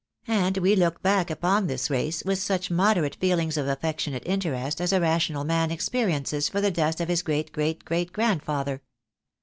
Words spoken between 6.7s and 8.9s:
dust of his great great great grandfather.